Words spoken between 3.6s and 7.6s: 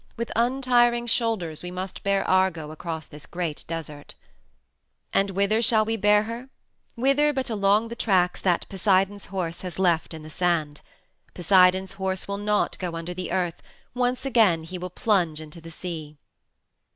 desert. "And whither shall we bear her? Whither but